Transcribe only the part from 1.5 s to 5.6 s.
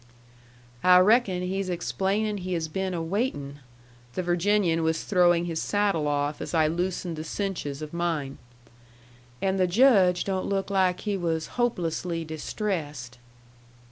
explaining he has been a waiting." The Virginian was throwing